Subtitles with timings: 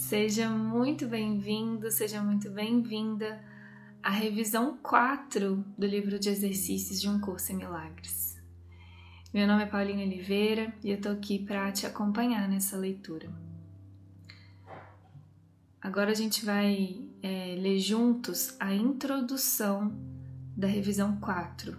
[0.00, 3.38] Seja muito bem-vindo, seja muito bem-vinda
[4.02, 8.42] à revisão 4 do livro de exercícios de Um Curso em Milagres.
[9.32, 13.30] Meu nome é Paulina Oliveira e eu tô aqui para te acompanhar nessa leitura.
[15.82, 19.94] Agora a gente vai é, ler juntos a introdução
[20.56, 21.76] da revisão 4,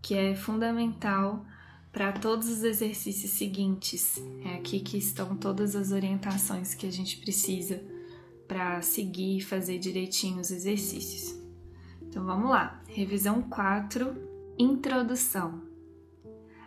[0.00, 1.44] que é fundamental
[1.92, 4.22] para todos os exercícios seguintes.
[4.44, 7.82] É aqui que estão todas as orientações que a gente precisa
[8.46, 11.38] para seguir e fazer direitinho os exercícios.
[12.02, 12.82] Então vamos lá.
[12.88, 14.16] Revisão 4,
[14.58, 15.62] introdução.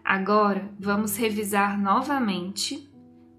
[0.03, 2.89] Agora vamos revisar novamente,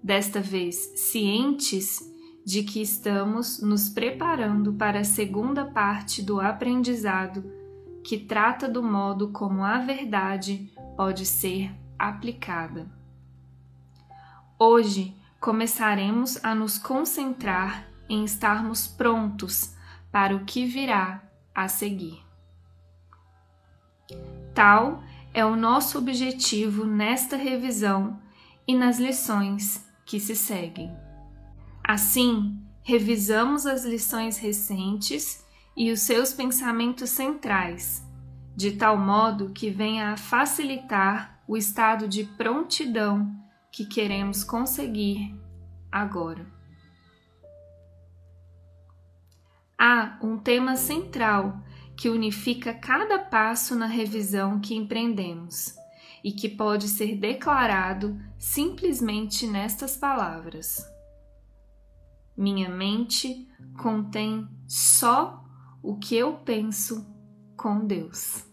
[0.01, 2.11] desta vez cientes
[2.45, 7.43] de que estamos nos preparando para a segunda parte do aprendizado
[8.03, 12.87] que trata do modo como a verdade pode ser aplicada.
[14.57, 19.75] Hoje começaremos a nos concentrar em estarmos prontos
[20.11, 21.21] para o que virá
[21.53, 22.23] a seguir.
[24.53, 28.21] Tal é o nosso objetivo nesta revisão
[28.67, 30.95] e nas lições que se seguem.
[31.83, 35.43] Assim, revisamos as lições recentes
[35.75, 38.03] e os seus pensamentos centrais,
[38.55, 43.33] de tal modo que venha a facilitar o estado de prontidão
[43.71, 45.35] que queremos conseguir
[45.91, 46.45] agora.
[49.77, 51.61] Há um tema central
[51.97, 55.75] que unifica cada passo na revisão que empreendemos
[56.23, 60.87] e que pode ser declarado simplesmente nestas palavras:
[62.37, 65.43] Minha mente contém só
[65.81, 67.12] o que eu penso
[67.63, 68.45] com Deus.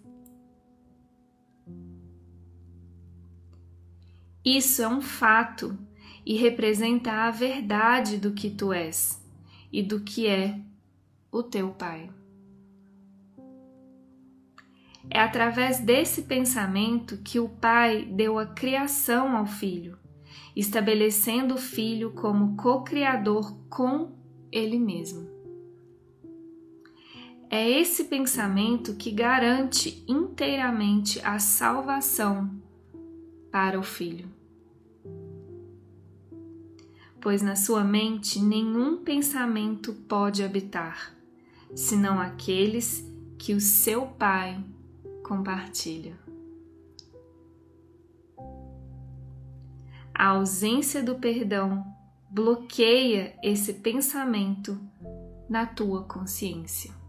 [4.45, 5.77] Isso é um fato
[6.25, 9.21] e representa a verdade do que tu és
[9.73, 10.61] e do que é
[11.33, 12.09] o teu Pai.
[15.11, 19.99] É através desse pensamento que o Pai deu a criação ao Filho,
[20.55, 24.13] estabelecendo o Filho como co-criador com
[24.53, 25.40] Ele mesmo.
[27.53, 32.49] É esse pensamento que garante inteiramente a salvação
[33.51, 34.29] para o filho.
[37.21, 41.13] Pois na sua mente nenhum pensamento pode habitar,
[41.75, 43.05] senão aqueles
[43.37, 44.63] que o seu Pai
[45.25, 46.17] compartilha.
[50.15, 51.85] A ausência do perdão
[52.31, 54.81] bloqueia esse pensamento
[55.49, 57.00] na tua consciência.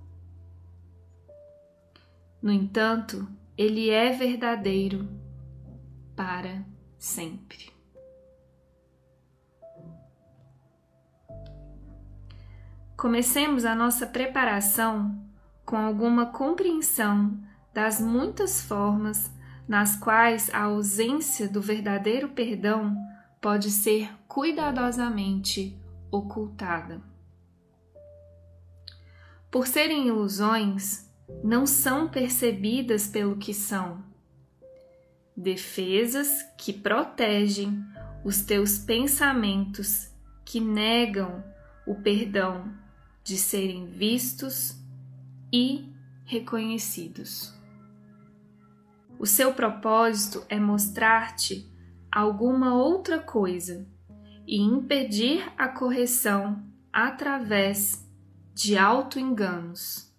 [2.41, 5.07] No entanto, ele é verdadeiro
[6.16, 6.66] para
[6.97, 7.72] sempre.
[12.97, 15.19] Comecemos a nossa preparação
[15.66, 17.40] com alguma compreensão
[17.74, 19.31] das muitas formas
[19.68, 22.96] nas quais a ausência do verdadeiro perdão
[23.40, 25.80] pode ser cuidadosamente
[26.12, 27.01] ocultada.
[29.50, 31.11] Por serem ilusões,
[31.44, 34.03] não são percebidas pelo que são
[35.36, 37.84] defesas que protegem
[38.24, 40.12] os teus pensamentos
[40.46, 41.44] que negam
[41.88, 42.72] o perdão
[43.24, 44.75] de serem vistos
[45.52, 45.92] e
[46.25, 47.53] reconhecidos.
[49.18, 51.69] O seu propósito é mostrar-te
[52.12, 53.88] alguma outra coisa
[54.48, 58.08] e impedir a correção através
[58.53, 60.11] de auto-enganos,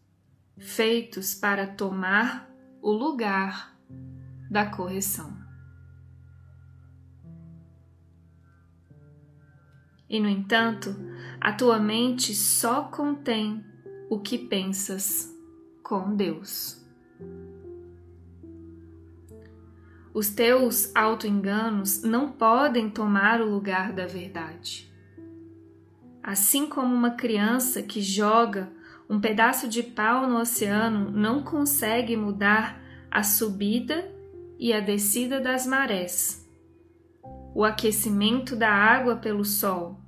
[0.62, 2.48] feitos para tomar
[2.80, 3.76] o lugar
[4.48, 5.36] da correção.
[10.08, 10.94] E, no entanto,
[11.40, 13.64] a tua mente só contém
[14.08, 15.34] o que pensas
[15.82, 16.80] com Deus.
[20.14, 24.92] Os teus autoenganos não podem tomar o lugar da verdade.
[26.22, 28.70] Assim como uma criança que joga
[29.12, 32.80] um pedaço de pau no oceano não consegue mudar
[33.10, 34.10] a subida
[34.58, 36.50] e a descida das marés,
[37.54, 40.00] o aquecimento da água pelo sol,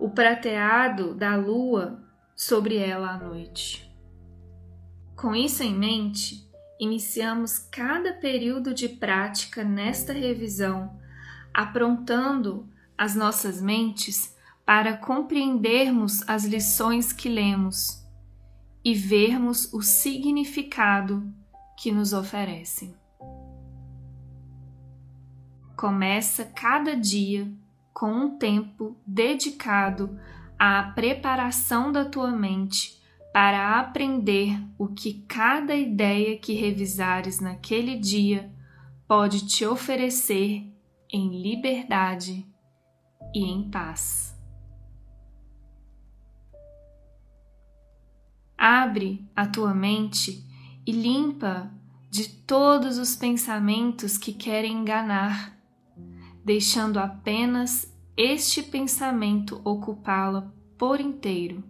[0.00, 2.02] o prateado da lua
[2.34, 3.88] sobre ela à noite.
[5.14, 6.50] Com isso em mente,
[6.80, 10.98] iniciamos cada período de prática nesta revisão,
[11.54, 12.68] aprontando
[12.98, 14.36] as nossas mentes
[14.66, 18.01] para compreendermos as lições que lemos
[18.84, 21.22] e vermos o significado
[21.76, 22.94] que nos oferecem
[25.82, 27.52] começa cada dia
[27.92, 30.16] com um tempo dedicado
[30.56, 33.02] à preparação da tua mente
[33.32, 38.48] para aprender o que cada ideia que revisares naquele dia
[39.08, 40.72] pode te oferecer
[41.12, 42.46] em liberdade
[43.34, 44.31] e em paz.
[48.64, 50.46] Abre a tua mente
[50.86, 51.68] e limpa
[52.08, 55.58] de todos os pensamentos que querem enganar,
[56.44, 61.64] deixando apenas este pensamento ocupá-la por inteiro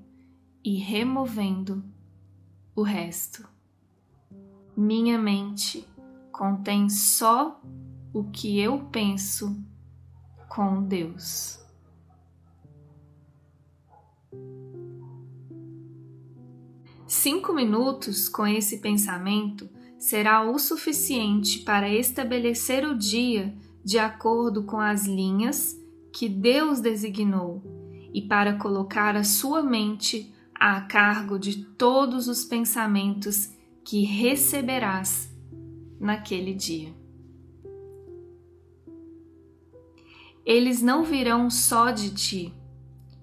[0.62, 1.82] e removendo
[2.76, 3.48] o resto.
[4.76, 5.88] Minha mente
[6.30, 7.58] contém só
[8.12, 9.58] o que eu penso
[10.46, 11.58] com Deus.
[17.14, 19.68] Cinco minutos com esse pensamento
[19.98, 23.54] será o suficiente para estabelecer o dia
[23.84, 25.78] de acordo com as linhas
[26.10, 27.62] que Deus designou
[28.14, 33.52] e para colocar a sua mente a cargo de todos os pensamentos
[33.84, 35.30] que receberás
[36.00, 36.94] naquele dia.
[40.46, 42.54] Eles não virão só de ti,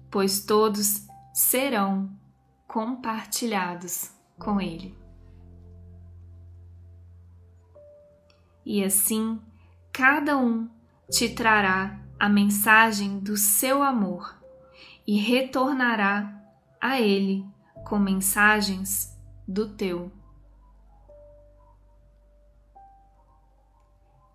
[0.08, 2.19] pois todos serão
[2.70, 4.96] compartilhados com Ele.
[8.64, 9.40] E assim,
[9.92, 10.70] cada um
[11.10, 14.40] te trará a mensagem do seu amor
[15.04, 16.32] e retornará
[16.80, 17.44] a Ele
[17.84, 19.18] com mensagens
[19.48, 20.12] do teu.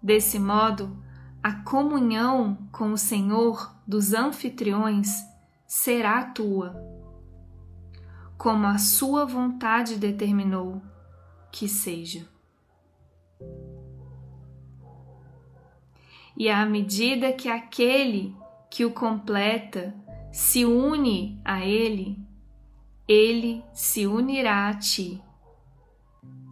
[0.04, 1.02] Desse modo,
[1.42, 5.08] a comunhão com o Senhor dos anfitriões
[5.66, 6.95] será tua,
[8.38, 10.82] como a sua vontade determinou
[11.52, 12.28] que seja.
[16.38, 18.36] E à medida que aquele
[18.70, 19.96] que o completa
[20.32, 22.20] se une a ele,
[23.08, 25.24] ele se unirá a ti,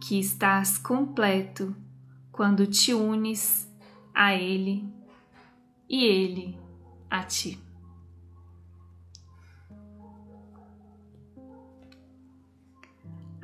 [0.00, 1.76] que estás completo
[2.32, 3.70] quando te unes
[4.14, 4.88] a ele
[5.88, 6.58] e ele
[7.10, 7.63] a ti.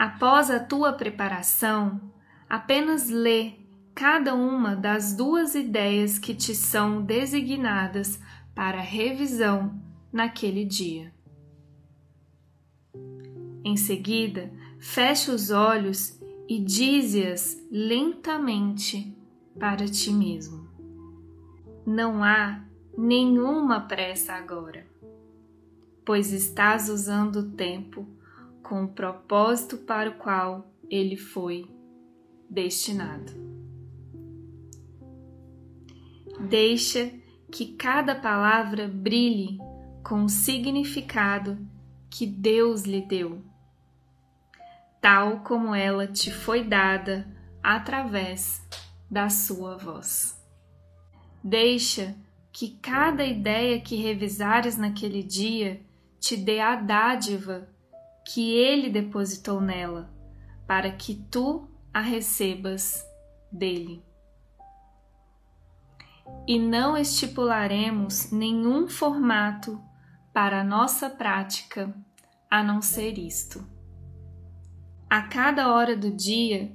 [0.00, 2.00] Após a tua preparação,
[2.48, 3.52] apenas lê
[3.94, 8.18] cada uma das duas ideias que te são designadas
[8.54, 9.78] para revisão
[10.10, 11.12] naquele dia.
[13.62, 16.18] Em seguida, fecha os olhos
[16.48, 19.14] e dize-as lentamente
[19.58, 20.66] para ti mesmo.
[21.84, 22.64] Não há
[22.96, 24.86] nenhuma pressa agora,
[26.06, 28.08] pois estás usando o tempo
[28.70, 31.68] com o propósito para o qual ele foi
[32.48, 33.32] destinado.
[36.48, 37.12] Deixa
[37.50, 39.58] que cada palavra brilhe
[40.04, 41.58] com o significado
[42.08, 43.42] que Deus lhe deu
[45.00, 47.26] tal como ela te foi dada
[47.62, 48.62] através
[49.10, 50.38] da sua voz.
[51.42, 52.14] Deixa
[52.52, 55.80] que cada ideia que revisares naquele dia
[56.20, 57.66] te dê a dádiva
[58.26, 60.12] que ele depositou nela,
[60.66, 63.04] para que tu a recebas
[63.50, 64.04] dele.
[66.46, 69.80] E não estipularemos nenhum formato
[70.32, 71.92] para a nossa prática
[72.48, 73.64] a não ser isto
[75.10, 76.72] a cada hora do dia,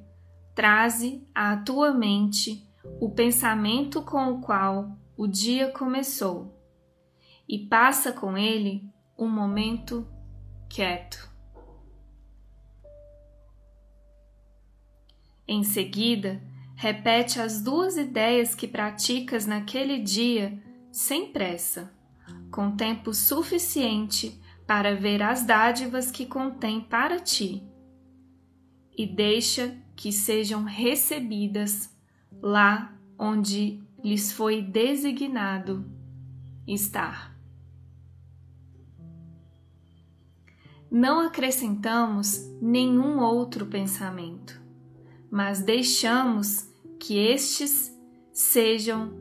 [0.54, 6.54] traze à tua mente o pensamento com o qual o dia começou
[7.48, 8.84] e passa com ele
[9.18, 10.06] um momento
[10.70, 11.34] quieto.
[15.48, 16.42] Em seguida,
[16.76, 20.62] repete as duas ideias que praticas naquele dia
[20.92, 21.94] sem pressa,
[22.52, 27.64] com tempo suficiente para ver as dádivas que contém para ti
[28.98, 31.94] e deixa que sejam recebidas
[32.42, 35.86] lá onde lhes foi designado
[36.68, 37.36] estar.
[40.90, 44.62] Não acrescentamos nenhum outro pensamento,
[45.36, 46.66] mas deixamos
[46.98, 47.94] que estes
[48.32, 49.12] sejam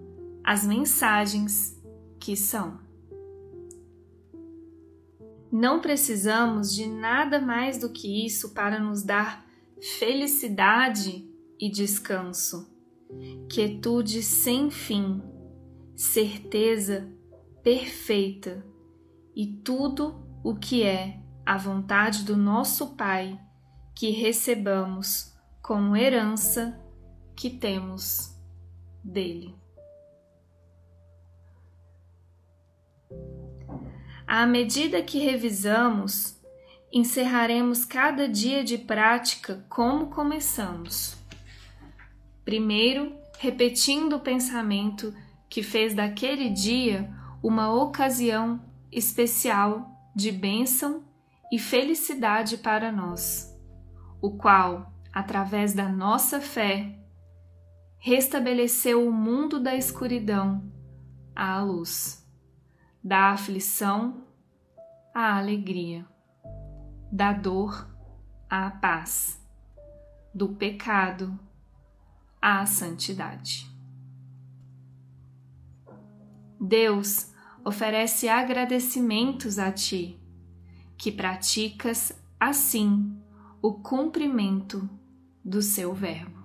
[0.45, 1.77] as mensagens
[2.21, 2.79] que são.
[5.51, 9.45] Não precisamos de nada mais do que isso para nos dar
[9.99, 11.29] felicidade
[11.59, 12.73] e descanso,
[13.51, 15.21] quietude sem fim,
[15.97, 17.13] certeza
[17.61, 18.65] perfeita
[19.35, 23.37] e tudo o que é a vontade do nosso Pai
[23.97, 25.34] que recebamos
[25.65, 26.79] como herança
[27.35, 28.39] que temos
[29.03, 29.57] dele.
[34.27, 36.39] À medida que revisamos,
[36.93, 41.17] encerraremos cada dia de prática como começamos.
[42.45, 45.15] Primeiro, repetindo o pensamento
[45.49, 47.11] que fez daquele dia
[47.43, 51.03] uma ocasião especial de bênção
[51.51, 53.51] e felicidade para nós,
[54.21, 56.99] o qual, através da nossa fé,
[57.99, 60.69] restabeleceu o mundo da escuridão
[61.37, 62.29] à luz,
[63.03, 64.27] da aflição
[65.15, 66.05] à alegria,
[67.13, 67.89] da dor
[68.51, 69.41] à paz,
[70.35, 71.39] do pecado
[72.43, 73.73] à santidade.
[76.61, 77.33] Deus
[77.65, 80.21] oferece agradecimentos a ti,
[80.99, 83.17] que praticas assim
[83.63, 84.89] o cumprimento
[85.45, 86.43] do seu verbo.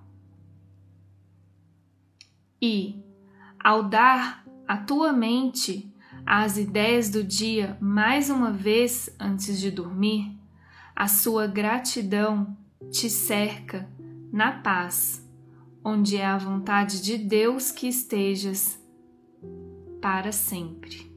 [2.62, 3.01] E,
[3.58, 5.94] ao dar à tua mente
[6.25, 10.38] as ideias do dia mais uma vez antes de dormir,
[10.96, 12.58] a sua gratidão
[12.91, 13.89] te cerca
[14.32, 15.25] na paz,
[15.84, 18.77] onde é a vontade de Deus que estejas
[20.01, 21.10] para sempre,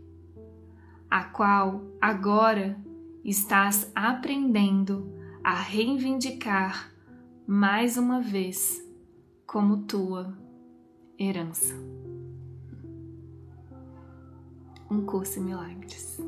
[1.10, 2.78] a qual agora
[3.24, 5.12] estás aprendendo
[5.42, 6.91] a reivindicar
[7.46, 8.82] mais uma vez
[9.46, 10.36] como tua
[11.18, 11.74] herança.
[14.90, 16.18] Um curso em milagres.